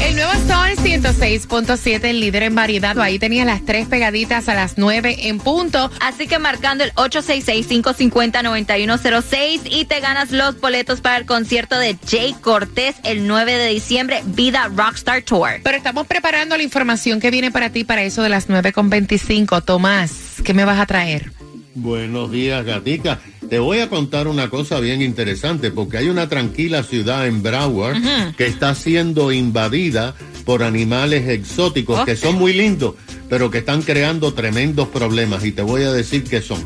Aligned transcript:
El 0.00 0.14
nuevo 0.14 0.32
Sol 0.46 0.70
106.7, 0.76 2.04
el 2.04 2.20
líder 2.20 2.44
en 2.44 2.54
variedad. 2.54 2.96
Ahí 3.00 3.18
tenías 3.18 3.46
las 3.46 3.64
tres 3.64 3.88
pegaditas 3.88 4.48
a 4.48 4.54
las 4.54 4.78
9 4.78 5.28
en 5.28 5.38
punto. 5.38 5.90
Así 6.00 6.28
que 6.28 6.38
marcando 6.38 6.84
el 6.84 6.92
866-550-9106 6.94 9.62
y 9.64 9.86
te 9.86 9.98
ganas 10.00 10.30
los 10.30 10.60
boletos 10.60 11.00
para 11.00 11.16
el 11.16 11.26
concierto 11.26 11.78
de 11.78 11.96
Jay 12.08 12.36
Cortés 12.40 12.94
el 13.02 13.26
9 13.26 13.56
de 13.56 13.66
diciembre, 13.68 14.22
Vida 14.26 14.70
Rockstar 14.74 15.22
Tour. 15.22 15.60
Pero 15.62 15.76
estamos 15.76 16.06
preparando 16.06 16.56
la 16.56 16.62
información 16.62 17.20
que 17.20 17.30
viene 17.30 17.50
para 17.50 17.70
ti 17.70 17.84
para 17.84 18.02
eso 18.02 18.22
de 18.22 18.28
las 18.28 18.48
9.25. 18.48 19.64
Tomás, 19.64 20.12
¿qué 20.44 20.54
me 20.54 20.64
vas 20.64 20.78
a 20.78 20.86
traer? 20.86 21.39
Buenos 21.74 22.32
días, 22.32 22.64
gatica. 22.64 23.20
Te 23.48 23.60
voy 23.60 23.78
a 23.78 23.88
contar 23.88 24.26
una 24.26 24.50
cosa 24.50 24.80
bien 24.80 25.02
interesante, 25.02 25.70
porque 25.70 25.98
hay 25.98 26.08
una 26.08 26.28
tranquila 26.28 26.82
ciudad 26.82 27.26
en 27.26 27.42
Broward 27.42 28.34
que 28.36 28.46
está 28.46 28.74
siendo 28.74 29.30
invadida 29.30 30.14
por 30.44 30.64
animales 30.64 31.28
exóticos 31.28 32.04
que 32.04 32.16
son 32.16 32.36
muy 32.36 32.52
lindos, 32.52 32.94
pero 33.28 33.50
que 33.50 33.58
están 33.58 33.82
creando 33.82 34.34
tremendos 34.34 34.88
problemas. 34.88 35.44
Y 35.44 35.52
te 35.52 35.62
voy 35.62 35.82
a 35.82 35.92
decir 35.92 36.24
qué 36.24 36.42
son. 36.42 36.60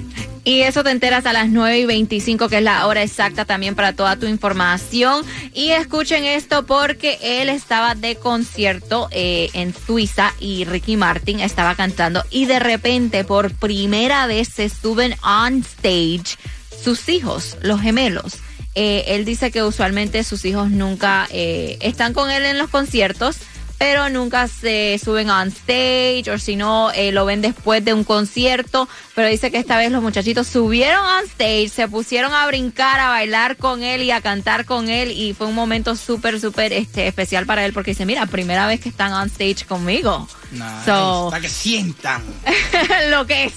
Y 0.45 0.61
eso 0.61 0.85
te 0.85 0.91
enteras 0.91 1.25
a 1.25 1.33
las 1.33 1.49
9 1.49 1.79
y 1.79 1.87
25, 1.87 2.51
que 2.51 2.59
es 2.59 2.63
la 2.63 2.87
hora 2.87 3.03
exacta 3.03 3.47
también 3.47 3.75
para 3.75 3.95
toda 3.95 4.17
tu 4.17 4.27
información. 4.27 5.25
Y 5.55 5.71
escuchen 5.71 6.25
esto 6.25 6.67
porque 6.67 7.19
él 7.23 7.49
estaba 7.49 7.95
de 7.95 8.17
concierto 8.17 9.09
eh, 9.11 9.49
en 9.55 9.75
Suiza 9.75 10.35
y 10.39 10.67
Ricky 10.67 10.97
Martin 10.97 11.41
estaba 11.41 11.75
cantando 11.75 12.23
y 12.31 12.45
de 12.45 12.59
repente 12.59 13.25
por 13.25 13.55
primera 13.55 14.27
vez 14.27 14.49
se 14.49 14.69
suben 14.69 15.15
on 15.23 15.61
stage 15.61 16.37
sus 16.83 17.09
hijos, 17.09 17.57
los 17.63 17.81
gemelos. 17.81 18.35
Eh, 18.75 19.05
él 19.09 19.25
dice 19.25 19.51
que 19.51 19.63
usualmente 19.63 20.25
sus 20.25 20.45
hijos 20.45 20.71
nunca 20.71 21.27
eh, 21.31 21.79
están 21.81 22.13
con 22.13 22.31
él 22.31 22.45
en 22.45 22.59
los 22.59 22.69
conciertos 22.69 23.37
pero 23.85 24.09
nunca 24.09 24.49
se 24.49 24.99
suben 24.99 25.29
on 25.29 25.49
stage 25.49 26.31
o 26.31 26.39
si 26.39 26.57
no 26.57 26.91
eh, 26.93 27.13
lo 27.13 27.27
ven 27.27 27.43
después 27.43 27.85
de 27.85 27.93
un 27.93 28.03
concierto, 28.03 28.89
pero 29.15 29.29
dice 29.29 29.51
que 29.51 29.59
esta 29.59 29.77
vez 29.77 29.93
los 29.93 30.03
muchachitos 30.03 30.47
subieron 30.47 31.05
on 31.05 31.25
stage, 31.27 31.69
se 31.69 31.87
pusieron 31.87 32.33
a 32.33 32.47
brincar, 32.47 32.99
a 32.99 33.09
bailar 33.09 33.59
con 33.59 33.83
él 33.83 34.03
y 34.03 34.11
a 34.11 34.23
cantar 34.23 34.65
con 34.65 34.89
él 34.89 35.11
y 35.11 35.35
fue 35.35 35.49
un 35.49 35.55
momento 35.55 35.97
súper, 35.97 36.41
súper 36.41 36.73
este, 36.73 37.07
especial 37.07 37.45
para 37.45 37.67
él 37.67 37.75
porque 37.75 37.91
dice, 37.91 38.07
mira, 38.07 38.25
primera 38.25 38.67
vez 38.67 38.81
que 38.81 38.89
están 38.89 39.13
on 39.13 39.27
stage 39.27 39.67
conmigo. 39.67 40.27
Nice. 40.55 40.85
So- 40.87 41.29
Para 41.31 41.41
que 41.43 41.49
sientan. 41.49 42.23
lo 43.11 43.27
que 43.27 43.45
es 43.45 43.55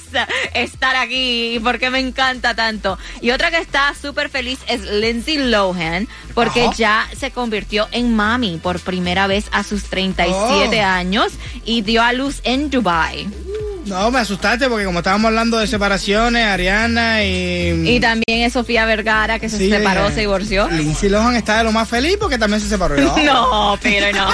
estar 0.53 0.95
aquí 0.95 1.55
y 1.55 1.59
por 1.59 1.79
qué 1.79 1.89
me 1.89 1.99
encanta 1.99 2.53
tanto. 2.55 2.97
Y 3.21 3.31
otra 3.31 3.51
que 3.51 3.57
está 3.59 3.93
súper 3.99 4.29
feliz 4.29 4.59
es 4.67 4.81
Lindsay 4.81 5.37
Lohan 5.37 6.07
porque 6.33 6.63
Ajá. 6.63 6.73
ya 6.75 7.09
se 7.17 7.31
convirtió 7.31 7.87
en 7.91 8.15
mami 8.15 8.57
por 8.61 8.79
primera 8.79 9.27
vez 9.27 9.45
a 9.51 9.63
sus 9.63 9.83
37 9.85 10.81
Oh. 10.81 10.85
años 10.85 11.33
y 11.65 11.81
dio 11.81 12.01
a 12.03 12.13
luz 12.13 12.41
en 12.43 12.69
Dubai. 12.69 13.27
No, 13.88 14.11
me 14.11 14.19
asustaste 14.19 14.67
porque 14.70 14.83
como 14.86 14.99
estábamos 14.99 15.30
hablando 15.30 15.58
de 15.58 15.67
separaciones, 15.67 16.45
Ariana 16.45 17.23
y... 17.23 17.95
Y 17.95 17.99
también 18.02 18.42
es 18.42 18.53
Sofía 18.53 18.86
Vergara 18.86 19.39
que 19.39 19.48
se 19.48 19.58
Sí, 19.58 19.70
separó, 19.70 20.08
eh, 20.08 20.11
se 20.14 20.20
divorció. 20.21 20.67
Lindsay 20.70 21.09
Lohan 21.09 21.36
está 21.37 21.59
de 21.59 21.64
lo 21.64 21.71
más 21.71 21.87
feliz 21.87 22.17
porque 22.20 22.37
también 22.37 22.61
se 22.61 22.67
separó. 22.67 22.95
No, 23.27 23.77
pero 23.81 24.08
no. 24.15 24.27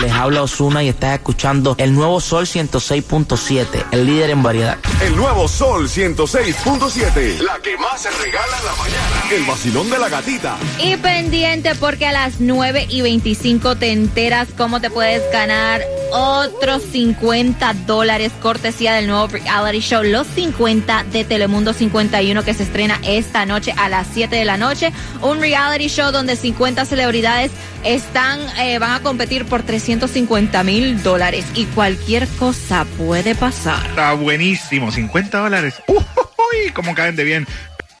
Les 0.00 0.12
habla 0.12 0.42
Osuna 0.42 0.82
y 0.82 0.88
estás 0.88 1.14
escuchando 1.14 1.74
el 1.78 1.94
nuevo 1.94 2.20
Sol 2.20 2.46
106.7, 2.46 3.66
el 3.92 4.06
líder 4.06 4.30
en 4.30 4.42
variedad. 4.42 4.78
El 5.02 5.16
nuevo 5.16 5.48
Sol 5.48 5.88
106.7. 5.88 7.38
La 7.40 7.58
que 7.58 7.76
más 7.76 8.00
se 8.02 8.10
regala 8.10 8.58
en 8.58 8.64
la 8.66 8.74
mañana. 8.76 9.22
El 9.32 9.44
vacilón 9.44 9.90
de 9.90 9.98
la 9.98 10.08
gatita. 10.08 10.56
Y 10.78 10.96
pendiente 10.96 11.74
porque 11.76 12.06
a 12.06 12.12
las 12.12 12.40
9 12.40 12.86
y 12.88 13.02
25 13.02 13.76
te 13.76 13.92
enteras 13.92 14.48
cómo 14.56 14.80
te 14.80 14.90
puedes 14.90 15.22
ganar 15.32 15.82
otros 16.12 16.82
50 16.82 17.74
dólares 17.86 18.32
cortesía 18.40 18.94
del 18.94 19.06
nuevo 19.06 19.28
reality 19.28 19.80
show 19.80 20.02
Los 20.02 20.26
50 20.28 21.04
de 21.12 21.24
Telemundo 21.24 21.72
51 21.72 22.42
que 22.44 22.54
se 22.54 22.62
estrena 22.62 22.98
esta 23.02 23.46
noche 23.46 23.72
a 23.76 23.88
las 23.88 24.06
7 24.12 24.34
de 24.34 24.44
la 24.44 24.56
noche. 24.56 24.92
Un 25.22 25.40
reality 25.40 25.88
show 25.88 26.12
donde 26.12 26.36
50 26.36 26.84
celebridades 26.84 27.50
están, 27.84 28.40
eh, 28.58 28.78
van 28.78 28.92
a 28.92 29.00
competir 29.00 29.44
por 29.44 29.62
350 29.62 30.62
mil 30.64 31.02
dólares 31.02 31.44
y 31.54 31.64
cualquier 31.66 32.26
cosa 32.38 32.86
puede 32.98 33.34
pasar. 33.34 33.84
Está 33.86 34.12
buenísimo, 34.14 34.90
50 34.90 35.38
dólares. 35.38 35.74
Uy, 35.88 36.72
cómo 36.72 36.94
caen 36.94 37.16
de 37.16 37.24
bien. 37.24 37.46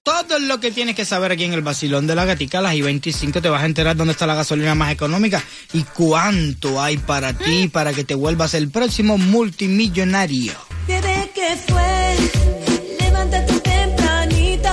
Todo 0.06 0.38
lo 0.38 0.60
que 0.60 0.70
tienes 0.70 0.94
que 0.94 1.04
saber 1.04 1.32
aquí 1.32 1.42
en 1.42 1.52
el 1.52 1.62
Basilón 1.62 2.06
de 2.06 2.14
la 2.14 2.24
Gatica, 2.24 2.60
a 2.60 2.62
las 2.62 2.74
I-25 2.74 3.42
te 3.42 3.48
vas 3.48 3.64
a 3.64 3.66
enterar 3.66 3.96
dónde 3.96 4.12
está 4.12 4.24
la 4.24 4.36
gasolina 4.36 4.76
más 4.76 4.92
económica 4.92 5.42
y 5.72 5.82
cuánto 5.82 6.80
hay 6.80 6.96
para 6.96 7.32
ti 7.32 7.66
para 7.66 7.92
que 7.92 8.04
te 8.04 8.14
vuelvas 8.14 8.54
el 8.54 8.70
próximo 8.70 9.18
multimillonario. 9.18 10.52
Bebé, 10.86 11.28
¿qué 11.34 11.58
fue? 11.66 12.16
Levántate 13.00 13.58
tempranito, 13.58 14.70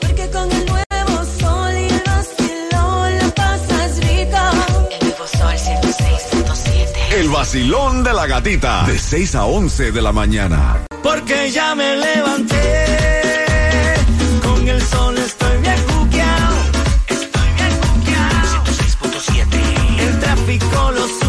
porque 0.00 0.30
con 0.30 0.52
el 0.52 0.64
nuevo 0.64 1.24
sol 1.40 1.74
y 1.74 1.88
el 1.88 2.02
vacilón 2.06 3.18
la 3.18 3.34
pasas 3.34 3.98
rico. 3.98 4.38
El 4.92 5.08
nuevo 5.08 5.26
Sol 5.26 5.54
106.7. 5.56 7.14
El 7.18 7.28
vacilón 7.30 8.04
de 8.04 8.12
la 8.12 8.26
gatita. 8.28 8.84
De 8.86 8.96
6 8.96 9.34
a 9.34 9.44
11 9.46 9.90
de 9.90 10.02
la 10.02 10.12
mañana. 10.12 10.86
Porque 11.02 11.50
ya 11.50 11.74
me 11.74 11.96
levanté, 11.96 13.15
sol 14.90 15.18
estoy 15.18 15.58
bien 15.60 15.82
cuqueado, 15.84 16.56
estoy 17.08 17.48
bien 17.56 17.72
cuqueado. 17.80 18.64
106.7. 18.64 20.00
El 20.00 20.20
tráfico 20.20 20.90
lo 20.92 21.25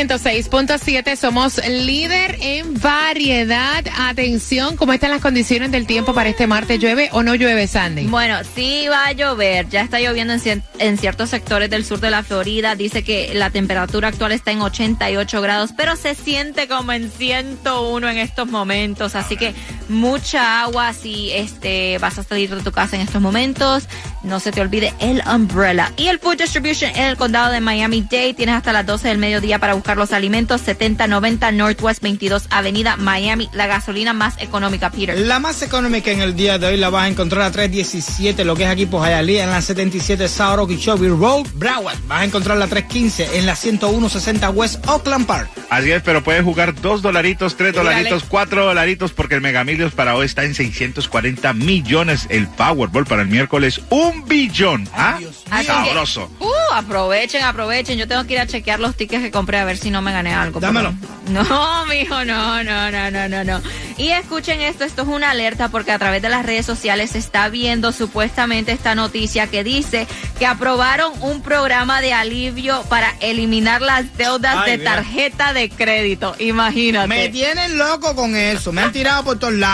106.7, 0.00 1.14
somos 1.14 1.58
líder 1.68 2.38
en 2.40 2.72
variedad. 2.80 3.84
Atención, 3.98 4.74
¿cómo 4.76 4.94
están 4.94 5.10
las 5.10 5.20
condiciones 5.20 5.70
del 5.72 5.86
tiempo 5.86 6.14
para 6.14 6.30
este 6.30 6.46
martes? 6.46 6.78
¿Llueve 6.80 7.10
o 7.12 7.22
no 7.22 7.34
llueve, 7.34 7.66
Sandy? 7.66 8.06
Bueno, 8.06 8.38
sí 8.54 8.86
va 8.88 9.08
a 9.08 9.12
llover. 9.12 9.68
Ya 9.68 9.82
está 9.82 10.00
lloviendo 10.00 10.32
en, 10.32 10.62
en 10.78 10.96
ciertos 10.96 11.28
sectores 11.28 11.68
del 11.68 11.84
sur 11.84 12.00
de 12.00 12.08
la 12.08 12.22
Florida. 12.22 12.76
Dice 12.76 13.04
que 13.04 13.34
la 13.34 13.50
temperatura 13.50 14.08
actual 14.08 14.32
está 14.32 14.52
en 14.52 14.62
88 14.62 15.42
grados, 15.42 15.72
pero 15.76 15.94
se 15.96 16.14
siente 16.14 16.66
como 16.66 16.92
en 16.92 17.10
101 17.10 18.08
en 18.08 18.16
estos 18.16 18.48
momentos. 18.48 19.14
Así 19.14 19.36
que 19.36 19.52
mucha 19.90 20.62
agua 20.62 20.92
si 20.92 21.30
este, 21.32 21.98
vas 21.98 22.18
a 22.18 22.22
salir 22.22 22.54
de 22.54 22.62
tu 22.62 22.72
casa 22.72 22.96
en 22.96 23.02
estos 23.02 23.20
momentos. 23.20 23.88
No 24.22 24.40
se 24.40 24.52
te 24.52 24.60
olvide 24.60 24.94
el 25.00 25.22
umbrella. 25.26 25.92
Y 25.96 26.08
el 26.08 26.18
Food 26.18 26.38
Distribution 26.38 26.90
en 26.94 27.04
el 27.04 27.16
condado 27.16 27.52
de 27.52 27.60
Miami-Dade. 27.60 28.34
Tienes 28.34 28.54
hasta 28.54 28.72
las 28.72 28.86
12 28.86 29.08
del 29.08 29.18
mediodía 29.18 29.58
para 29.58 29.74
buscar 29.74 29.96
los 29.96 30.12
alimentos. 30.12 30.60
7090 30.60 31.52
Northwest 31.52 32.02
22 32.02 32.46
Avenida 32.50 32.96
Miami. 32.96 33.48
La 33.52 33.66
gasolina 33.66 34.12
más 34.12 34.40
económica, 34.40 34.90
Peter. 34.90 35.18
La 35.18 35.38
más 35.38 35.62
económica 35.62 36.10
en 36.10 36.20
el 36.20 36.36
día 36.36 36.58
de 36.58 36.66
hoy 36.66 36.76
la 36.76 36.90
vas 36.90 37.04
a 37.04 37.08
encontrar 37.08 37.42
a 37.42 37.50
317, 37.50 38.44
lo 38.44 38.54
que 38.56 38.64
es 38.64 38.68
aquí 38.68 38.86
por 38.86 39.06
Hialeah, 39.06 39.44
en 39.44 39.50
la 39.50 39.62
77 39.62 40.28
South 40.28 40.58
Okeechobee 40.60 41.08
Road, 41.08 41.46
Broward. 41.54 41.98
Vas 42.06 42.20
a 42.20 42.24
encontrar 42.24 42.56
la 42.58 42.66
315 42.66 43.38
en 43.38 43.46
la 43.46 43.56
10160 43.56 44.50
West 44.50 44.86
Oakland 44.86 45.26
Park. 45.26 45.50
Así 45.70 45.90
es, 45.92 46.02
pero 46.02 46.22
puedes 46.22 46.42
jugar 46.42 46.74
dos 46.80 47.02
dolaritos, 47.02 47.56
tres 47.56 47.72
Dígale. 47.72 47.90
dolaritos, 47.90 48.24
cuatro 48.28 48.64
dolaritos, 48.64 49.12
porque 49.12 49.34
el 49.34 49.40
Mega 49.40 49.64
Para 49.88 50.14
hoy 50.14 50.26
está 50.26 50.44
en 50.44 50.54
640 50.54 51.52
millones. 51.54 52.26
El 52.28 52.46
Powerball 52.46 53.06
para 53.06 53.22
el 53.22 53.28
miércoles, 53.28 53.80
un 53.88 54.26
billón. 54.26 54.86
¿Ah? 54.94 55.18
Así 55.50 55.66
que, 55.66 55.72
Sabroso. 55.72 56.30
uh, 56.38 56.74
aprovechen, 56.74 57.42
aprovechen. 57.42 57.98
Yo 57.98 58.06
tengo 58.06 58.24
que 58.26 58.34
ir 58.34 58.40
a 58.40 58.46
chequear 58.46 58.78
los 58.78 58.94
tickets 58.96 59.22
que 59.22 59.30
compré 59.30 59.58
a 59.58 59.64
ver 59.64 59.78
si 59.78 59.90
no 59.90 60.02
me 60.02 60.12
gané 60.12 60.34
algo. 60.34 60.60
pero- 60.60 60.72
Dámelo. 60.72 60.94
No, 61.30 61.86
mijo, 61.86 62.24
no, 62.24 62.64
no, 62.64 62.90
no, 62.90 63.08
no, 63.12 63.28
no, 63.28 63.44
no. 63.44 63.60
Y 63.96 64.08
escuchen 64.08 64.60
esto, 64.62 64.82
esto 64.82 65.02
es 65.02 65.08
una 65.08 65.30
alerta 65.30 65.68
porque 65.68 65.92
a 65.92 65.98
través 65.98 66.22
de 66.22 66.28
las 66.28 66.44
redes 66.44 66.66
sociales 66.66 67.10
se 67.12 67.18
está 67.18 67.48
viendo 67.48 67.92
supuestamente 67.92 68.72
esta 68.72 68.96
noticia 68.96 69.46
que 69.46 69.62
dice 69.62 70.08
que 70.40 70.46
aprobaron 70.46 71.12
un 71.20 71.40
programa 71.42 72.00
de 72.00 72.12
alivio 72.14 72.82
para 72.88 73.14
eliminar 73.20 73.80
las 73.80 74.16
deudas 74.16 74.56
Ay, 74.64 74.72
de 74.72 74.78
mira. 74.78 74.94
tarjeta 74.96 75.52
de 75.52 75.68
crédito. 75.70 76.34
Imagínate. 76.40 77.06
Me 77.06 77.28
tienen 77.28 77.78
loco 77.78 78.16
con 78.16 78.34
eso, 78.34 78.72
me 78.72 78.80
han 78.82 78.90
tirado 78.90 79.22
por 79.22 79.38
todos 79.38 79.54
lados. 79.54 79.69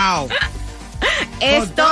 Esto, 1.39 1.87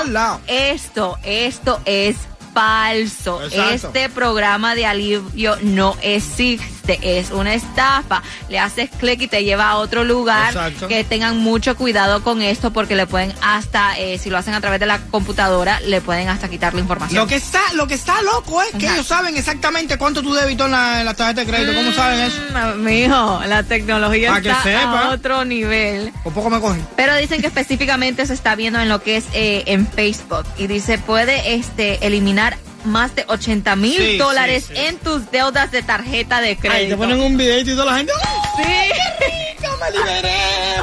esto, 0.48 1.18
esto 1.24 1.82
es 1.86 2.18
falso. 2.54 3.44
Exacto. 3.44 3.88
Este 3.88 4.10
programa 4.10 4.76
de 4.76 4.86
alivio 4.86 5.58
no 5.62 5.96
existe, 6.02 6.66
es 7.02 7.32
una 7.32 7.54
estafa. 7.54 8.22
Le 8.50 8.60
haces 8.60 8.90
clic 9.00 9.22
y 9.22 9.28
te 9.28 9.44
lleva 9.44 9.70
a 9.70 9.78
otro 9.78 10.04
lugar. 10.04 10.54
Exacto. 10.54 10.88
Que 10.88 11.04
tengan 11.04 11.38
mucho 11.38 11.76
cuidado 11.76 12.24
con 12.24 12.42
esto 12.42 12.72
porque 12.72 12.96
le 12.96 13.08
pueden 13.08 13.34
hasta, 13.42 13.98
eh, 13.98 14.18
si 14.18 14.30
lo 14.30 14.38
hacen 14.38 14.54
a 14.54 14.62
través 14.62 14.80
de 14.80 14.86
la 14.86 15.00
computadora, 15.00 15.80
le 15.82 16.02
pueden 16.02 16.30
hasta 16.30 16.50
quitar 16.50 16.74
la 16.74 16.82
información. 16.82 17.20
Lo 17.20 17.28
que 17.28 17.36
está, 17.36 17.62
lo 17.74 17.88
que 17.88 17.96
está 17.96 18.22
loco 18.22 18.62
es 18.62 18.72
que 18.72 18.86
ellos 18.88 19.06
saben 19.08 19.38
exactamente 19.38 19.98
cuánto 19.98 20.22
tú 20.22 20.34
debitó 20.34 20.66
en 20.66 20.72
la, 20.72 21.00
en 21.00 21.06
la 21.06 21.14
tarjeta 21.14 21.42
de 21.42 21.48
crédito. 21.48 21.74
¿Cómo 21.76 21.92
saben 21.92 22.20
eso? 22.22 22.42
Mm, 22.76 22.84
Mijo, 22.84 23.42
la 23.46 23.64
tecnología 23.64 24.42
que 24.42 24.50
está 24.50 24.64
sepa. 24.64 25.06
a 25.06 25.10
otro 25.10 25.46
nivel. 25.46 26.12
Por 26.24 26.34
poco 26.34 26.50
me 26.50 26.60
cogen. 26.60 26.86
Pero 26.96 27.16
dicen 27.16 27.42
que 27.42 27.48
específicamente 27.48 28.26
se 28.26 28.34
está 28.34 28.56
viendo 28.56 28.80
en 28.80 28.90
lo 28.90 29.02
que 29.02 29.18
es 29.18 29.26
eh, 29.34 29.64
en 29.68 29.88
Facebook 29.88 30.46
y 30.58 30.68
dice 30.68 30.98
puede 30.98 31.54
este 31.56 32.06
eliminar 32.06 32.58
más 32.86 33.16
de 33.16 33.26
80 33.28 33.76
mil 33.76 33.98
Sí, 33.98 34.18
dólares 34.18 34.66
sí, 34.68 34.74
sí. 34.76 34.82
en 34.86 34.98
tus 34.98 35.30
deudas 35.32 35.72
de 35.72 35.82
tarjeta 35.84 36.42
de 36.42 36.56
crédito. 36.58 36.74
Ahí 36.78 36.90
te 36.90 36.98
ponen 36.98 37.20
un 37.20 37.38
videito 37.38 37.72
y 37.72 37.74
toda 37.76 37.86
la 37.92 37.98
gente. 37.98 38.14
¡Oh, 38.16 38.58
Sí. 38.58 38.64
rico! 38.64 39.78
¡Me 39.82 39.92
liberé! 39.92 40.34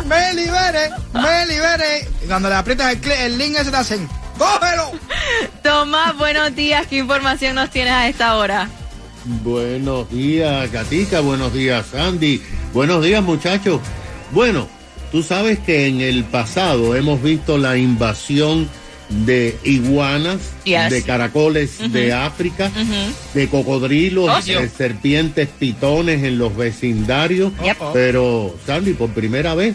¡Me 0.06 0.34
liberé! 0.34 0.90
¡Me 1.14 1.46
liberé! 1.46 2.08
Y 2.22 2.26
cuando 2.26 2.48
le 2.48 2.54
aprietas 2.56 2.94
el, 3.20 3.38
link 3.38 3.56
ese 3.58 3.70
te 3.70 3.76
hacen. 3.76 4.08
¡Cógelo! 4.38 4.92
Tomás, 5.62 6.16
buenos 6.16 6.54
días. 6.54 6.86
¿Qué 6.86 6.96
información 6.98 7.54
nos 7.56 7.70
tienes 7.70 7.92
a 7.92 8.08
esta 8.08 8.36
hora? 8.36 8.68
Buenos 9.24 10.10
días, 10.10 10.70
Gatica. 10.72 11.20
Buenos 11.20 11.52
días, 11.54 11.94
Andy. 11.94 12.42
Buenos 12.72 13.04
días, 13.04 13.22
muchachos. 13.22 13.80
Bueno, 14.32 14.68
tú 15.12 15.22
sabes 15.22 15.58
que 15.60 15.86
en 15.86 16.00
el 16.00 16.24
pasado 16.24 16.96
hemos 16.96 17.22
visto 17.22 17.56
la 17.58 17.76
invasión 17.76 18.68
de 19.08 19.56
iguanas, 19.64 20.38
Yes. 20.64 20.90
de 20.90 21.02
caracoles 21.02 21.92
de 21.92 22.12
África, 22.12 22.70
de 23.34 23.48
cocodrilos, 23.48 24.30
Oh, 24.30 24.42
de 24.44 24.68
serpientes 24.68 25.48
pitones 25.48 26.22
en 26.24 26.38
los 26.38 26.56
vecindarios. 26.56 27.52
Yep. 27.62 27.76
Pero, 27.92 28.54
Sandy, 28.66 28.94
por 28.94 29.10
primera 29.10 29.54
vez 29.54 29.74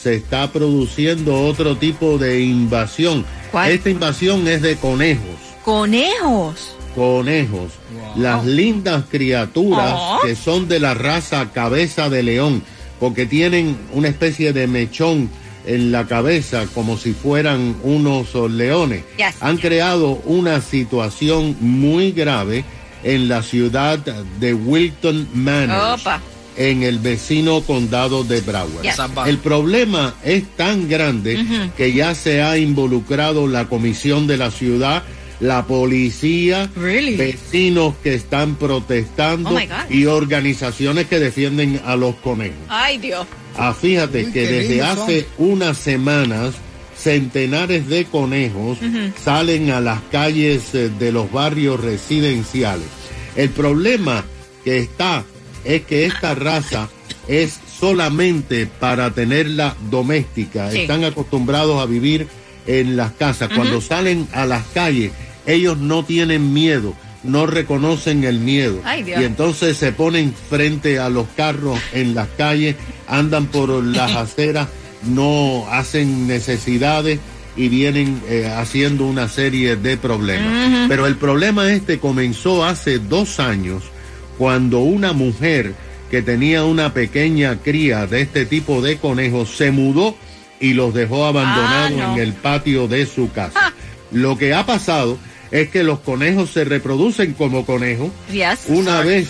se 0.00 0.16
está 0.16 0.50
produciendo 0.52 1.42
otro 1.42 1.76
tipo 1.76 2.18
de 2.18 2.40
invasión. 2.40 3.24
¿Cuál? 3.52 3.70
Esta 3.70 3.90
invasión 3.90 4.48
es 4.48 4.62
de 4.62 4.76
conejos 4.76 5.22
Conejos. 5.64 6.74
conejos, 6.96 7.72
las 8.16 8.44
lindas 8.44 9.04
criaturas 9.10 9.94
Oh. 9.96 10.18
que 10.24 10.34
son 10.34 10.66
de 10.68 10.80
la 10.80 10.94
raza 10.94 11.50
cabeza 11.52 12.08
de 12.10 12.22
león, 12.24 12.62
porque 12.98 13.26
tienen 13.26 13.76
una 13.92 14.08
especie 14.08 14.52
de 14.52 14.66
mechón 14.66 15.30
en 15.66 15.92
la 15.92 16.06
cabeza 16.06 16.66
como 16.74 16.96
si 16.96 17.12
fueran 17.12 17.76
unos 17.82 18.34
leones. 18.50 19.04
Yes. 19.16 19.36
Han 19.40 19.58
creado 19.58 20.20
una 20.24 20.60
situación 20.60 21.56
muy 21.60 22.12
grave 22.12 22.64
en 23.04 23.28
la 23.28 23.42
ciudad 23.42 23.98
de 23.98 24.54
Wilton 24.54 25.28
Manor 25.34 25.98
Opa. 26.00 26.20
en 26.56 26.82
el 26.82 26.98
vecino 26.98 27.60
condado 27.62 28.24
de 28.24 28.40
Broward. 28.40 28.82
Yes. 28.82 28.96
El 29.26 29.38
problema 29.38 30.14
es 30.24 30.44
tan 30.56 30.88
grande 30.88 31.70
que 31.76 31.92
ya 31.92 32.14
se 32.14 32.42
ha 32.42 32.58
involucrado 32.58 33.46
la 33.48 33.66
comisión 33.68 34.26
de 34.26 34.36
la 34.36 34.50
ciudad, 34.50 35.02
la 35.40 35.64
policía, 35.66 36.70
Really? 36.76 37.16
vecinos 37.16 37.94
que 38.02 38.14
están 38.14 38.54
protestando 38.54 39.50
Oh, 39.50 39.58
y 39.92 40.06
organizaciones 40.06 41.06
que 41.08 41.18
defienden 41.18 41.80
a 41.84 41.96
los 41.96 42.14
conejos. 42.16 42.56
Ay, 42.68 42.98
Dios. 42.98 43.26
Ah, 43.56 43.74
fíjate 43.74 44.24
Uy, 44.24 44.32
que 44.32 44.46
desde 44.46 44.82
hace 44.82 45.26
unas 45.38 45.78
semanas 45.78 46.54
centenares 46.96 47.88
de 47.88 48.04
conejos 48.04 48.78
salen 49.22 49.70
a 49.70 49.80
las 49.80 50.00
calles 50.10 50.74
eh, 50.74 50.90
de 50.98 51.12
los 51.12 51.30
barrios 51.32 51.80
residenciales. 51.80 52.86
El 53.34 53.50
problema 53.50 54.24
que 54.64 54.78
está 54.78 55.24
es 55.64 55.82
que 55.82 56.06
esta 56.06 56.34
raza 56.34 56.88
es 57.28 57.58
solamente 57.78 58.66
para 58.66 59.10
tenerla 59.10 59.76
doméstica. 59.90 60.70
Sí. 60.70 60.80
Están 60.80 61.04
acostumbrados 61.04 61.80
a 61.80 61.86
vivir 61.86 62.28
en 62.66 62.96
las 62.96 63.12
casas. 63.12 63.50
Cuando 63.54 63.80
salen 63.80 64.28
a 64.32 64.46
las 64.46 64.64
calles, 64.68 65.12
ellos 65.46 65.78
no 65.78 66.04
tienen 66.04 66.52
miedo, 66.52 66.94
no 67.22 67.46
reconocen 67.46 68.24
el 68.24 68.38
miedo. 68.40 68.80
Ay. 68.84 69.04
Y 69.08 69.24
entonces 69.24 69.76
se 69.76 69.92
ponen 69.92 70.34
frente 70.50 70.98
a 70.98 71.08
los 71.08 71.26
carros 71.36 71.78
en 71.92 72.14
las 72.14 72.28
calles, 72.36 72.76
andan 73.06 73.46
por 73.46 73.68
las 73.84 74.12
aceras, 74.16 74.68
no 75.04 75.66
hacen 75.70 76.26
necesidades 76.26 77.18
y 77.56 77.68
vienen 77.68 78.20
eh, 78.28 78.50
haciendo 78.56 79.04
una 79.06 79.28
serie 79.28 79.76
de 79.76 79.96
problemas. 79.96 80.88
Pero 80.88 81.06
el 81.06 81.16
problema 81.16 81.70
este 81.72 81.98
comenzó 81.98 82.64
hace 82.64 82.98
dos 82.98 83.38
años 83.40 83.84
cuando 84.38 84.80
una 84.80 85.12
mujer 85.12 85.74
que 86.10 86.22
tenía 86.22 86.64
una 86.64 86.92
pequeña 86.94 87.56
cría 87.62 88.06
de 88.06 88.22
este 88.22 88.46
tipo 88.46 88.80
de 88.82 88.96
conejos 88.98 89.50
se 89.56 89.70
mudó 89.70 90.16
y 90.60 90.74
los 90.74 90.94
dejó 90.94 91.26
abandonados 91.26 91.92
Ah, 92.00 92.06
no. 92.08 92.14
en 92.14 92.20
el 92.22 92.32
patio 92.32 92.86
de 92.88 93.04
su 93.06 93.30
casa. 93.32 93.72
Lo 94.12 94.38
que 94.38 94.54
ha 94.54 94.64
pasado 94.64 95.18
es 95.52 95.68
que 95.68 95.84
los 95.84 96.00
conejos 96.00 96.50
se 96.50 96.64
reproducen 96.64 97.34
como 97.34 97.64
conejos 97.64 98.10
Yes. 98.32 98.64
una 98.68 99.00
vez, 99.02 99.28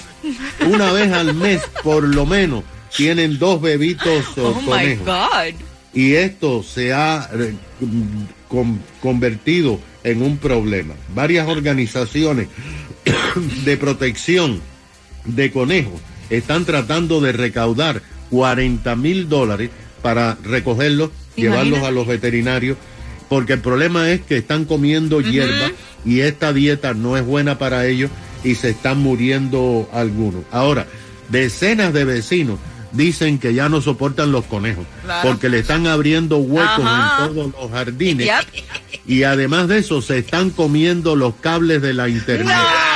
una 0.66 0.90
vez 0.92 1.12
al 1.12 1.34
mes 1.34 1.60
por 1.82 2.04
lo 2.04 2.24
menos 2.24 2.64
tienen 2.96 3.38
dos 3.38 3.60
bebitos 3.60 4.24
oh, 4.38 4.54
Oh 4.56 4.60
my 4.62 4.66
conejos 4.66 5.04
God. 5.06 5.54
y 5.92 6.12
esto 6.14 6.62
se 6.62 6.92
ha 6.94 7.28
eh, 7.34 7.52
con- 8.48 8.80
convertido 9.00 9.78
en 10.04 10.22
un 10.22 10.36
problema. 10.38 10.94
Varias 11.14 11.48
organizaciones 11.48 12.48
de 13.64 13.76
protección 13.76 14.60
de 15.24 15.50
conejos 15.52 16.00
están 16.30 16.64
tratando 16.64 17.20
de 17.20 17.32
recaudar 17.32 18.02
40 18.30 18.96
mil 18.96 19.28
dólares 19.28 19.70
para 20.02 20.36
recogerlos, 20.42 21.10
llevarlos 21.36 21.80
a 21.84 21.90
los 21.90 22.06
veterinarios, 22.06 22.76
porque 23.32 23.54
el 23.54 23.60
problema 23.60 24.10
es 24.10 24.20
que 24.20 24.36
están 24.36 24.66
comiendo 24.66 25.22
hierba 25.22 25.70
y 26.04 26.20
esta 26.20 26.52
dieta 26.52 26.92
no 26.92 27.16
es 27.16 27.24
buena 27.24 27.56
para 27.56 27.86
ellos 27.86 28.10
y 28.44 28.56
se 28.56 28.68
están 28.68 28.98
muriendo 28.98 29.88
algunos. 29.90 30.42
Ahora, 30.50 30.86
decenas 31.30 31.94
de 31.94 32.04
vecinos 32.04 32.58
dicen 32.92 33.38
que 33.38 33.54
ya 33.54 33.70
no 33.70 33.80
soportan 33.80 34.32
los 34.32 34.44
conejos 34.44 34.84
Claro. 35.02 35.30
porque 35.30 35.48
le 35.48 35.60
están 35.60 35.86
abriendo 35.86 36.36
huecos 36.36 36.84
Ajá. 36.84 37.24
en 37.24 37.34
todos 37.34 37.52
los 37.58 37.70
jardines 37.70 38.26
Yep. 38.26 38.64
y 39.06 39.22
además 39.22 39.66
de 39.68 39.78
eso 39.78 40.02
se 40.02 40.18
están 40.18 40.50
comiendo 40.50 41.16
los 41.16 41.32
cables 41.36 41.80
de 41.80 41.94
la 41.94 42.10
internet. 42.10 42.54
No. 42.54 42.91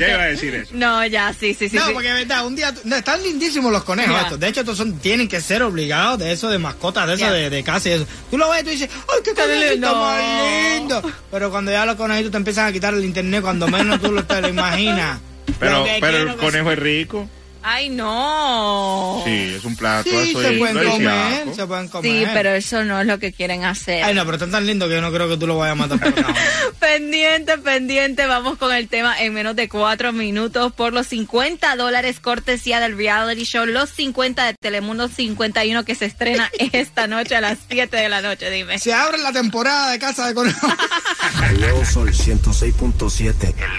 Ya 0.00 0.14
iba 0.14 0.22
a 0.22 0.26
decir 0.26 0.54
eso. 0.54 0.70
No, 0.74 1.04
ya, 1.06 1.32
sí, 1.32 1.54
sí, 1.54 1.68
sí. 1.68 1.76
no, 1.76 1.86
sí. 1.86 1.92
porque 1.92 2.08
es 2.08 2.14
verdad, 2.14 2.46
un 2.46 2.56
día. 2.56 2.74
no, 2.84 2.96
están 2.96 3.22
lindísimos 3.22 3.70
los 3.70 3.84
conejos 3.84 4.20
estos. 4.20 4.40
De 4.40 4.48
hecho, 4.48 4.60
estos 4.60 4.76
son, 4.76 4.98
tienen 4.98 5.28
que 5.28 5.40
ser 5.40 5.62
obligados 5.62 6.18
de 6.18 6.32
eso, 6.32 6.48
de 6.48 6.58
mascotas, 6.58 7.06
de 7.06 7.14
eso, 7.14 7.30
de, 7.30 7.50
de 7.50 7.62
casa 7.62 7.88
y 7.88 7.92
eso. 7.92 8.06
Tú 8.30 8.38
lo 8.38 8.50
ves 8.50 8.62
y 8.62 8.64
tú 8.64 8.70
dices, 8.70 8.90
¡ay, 9.08 9.20
qué 9.24 9.34
conejito 9.34 9.72
lindo. 9.72 9.94
más 9.94 10.78
lindo! 10.78 11.02
Pero 11.30 11.50
cuando 11.50 11.70
ya 11.70 11.84
los 11.84 11.96
conejitos 11.96 12.30
te 12.30 12.36
empiezan 12.38 12.66
a 12.66 12.72
quitar 12.72 12.94
el 12.94 13.04
internet, 13.04 13.42
cuando 13.42 13.68
menos 13.68 14.00
tú 14.00 14.12
lo, 14.12 14.24
te 14.24 14.40
lo 14.40 14.48
imaginas. 14.48 15.20
Pero, 15.58 15.84
pero 16.00 16.16
el 16.16 16.36
conejo 16.36 16.72
es 16.72 16.78
rico. 16.78 17.28
Ay, 17.62 17.88
no. 17.90 19.22
Sí, 19.24 19.54
es 19.56 19.64
un 19.64 19.76
plato. 19.76 20.08
Sí, 20.08 20.30
eso 20.30 20.40
se 20.40 20.52
es 20.52 20.58
pueden 20.58 20.76
comer, 20.76 20.96
ciaco. 20.96 21.54
se 21.54 21.66
pueden 21.66 21.88
comer. 21.88 22.10
Sí, 22.10 22.30
pero 22.32 22.50
eso 22.50 22.84
no 22.84 23.00
es 23.00 23.06
lo 23.06 23.18
que 23.18 23.32
quieren 23.32 23.64
hacer. 23.64 24.02
Ay, 24.02 24.14
no, 24.14 24.24
pero 24.24 24.36
están 24.36 24.50
tan 24.50 24.66
lindos 24.66 24.88
que 24.88 24.94
yo 24.94 25.00
no 25.00 25.12
creo 25.12 25.28
que 25.28 25.36
tú 25.36 25.46
lo 25.46 25.58
vayas 25.58 25.72
a 25.72 25.74
matar 25.76 25.98
por 26.00 26.20
nada. 26.20 26.34
Pendiente, 26.80 27.58
pendiente. 27.58 28.26
Vamos 28.26 28.56
con 28.58 28.74
el 28.74 28.88
tema 28.88 29.20
en 29.20 29.34
menos 29.34 29.54
de 29.56 29.68
cuatro 29.68 30.12
minutos 30.12 30.72
por 30.72 30.92
los 30.92 31.06
50 31.08 31.76
dólares 31.76 32.20
cortesía 32.20 32.80
del 32.80 32.96
reality 32.96 33.44
show 33.44 33.66
Los 33.66 33.90
50 33.90 34.46
de 34.46 34.54
Telemundo 34.54 35.08
51 35.08 35.84
que 35.84 35.94
se 35.94 36.06
estrena 36.06 36.50
esta 36.72 37.06
noche 37.06 37.36
a 37.36 37.40
las 37.40 37.58
7 37.68 37.96
de 37.96 38.08
la 38.08 38.22
noche. 38.22 38.50
Dime. 38.50 38.78
Se 38.78 38.92
abre 38.94 39.18
la 39.18 39.32
temporada 39.32 39.90
de 39.90 39.98
Casa 39.98 40.26
de 40.26 40.34
Conejos. 40.34 40.72
El 41.50 41.60
nuevo 41.60 41.84
Sol 41.84 42.10
106.7. 42.12 43.54
El 43.58 43.70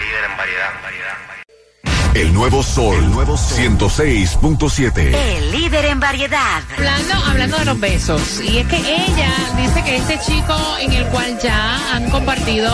nuevo 2.42 2.62
Sol, 2.62 2.96
el 2.96 3.10
nuevo 3.10 3.36
106.7. 3.36 5.14
El 5.14 5.52
líder 5.52 5.84
en 5.86 6.00
variedad. 6.00 6.62
Hablando, 6.76 7.14
hablando 7.26 7.58
de 7.58 7.64
los 7.64 7.78
besos, 7.78 8.40
y 8.40 8.58
es 8.58 8.66
que 8.66 8.78
ella 8.78 9.32
dice 9.56 9.82
que 9.84 9.96
este 9.96 10.18
chico 10.18 10.56
en 10.80 10.92
el 10.92 11.06
cual 11.06 11.38
ya 11.42 11.94
han 11.94 12.10
compartido, 12.10 12.70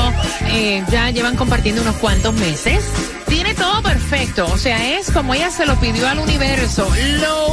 eh, 0.47 0.83
ya 0.91 1.11
llevan 1.11 1.37
compartiendo 1.37 1.83
unos 1.83 1.97
cuantos 1.97 2.35
meses, 2.35 2.85
tiene 3.29 3.55
todo 3.55 3.83
perfecto, 3.83 4.47
o 4.47 4.57
sea, 4.57 4.99
es 4.99 5.11
como 5.11 5.35
ella 5.35 5.51
se 5.51 5.67
lo 5.67 5.79
pidió 5.79 6.09
al 6.09 6.19
universo. 6.19 6.89
Lo 7.21 7.47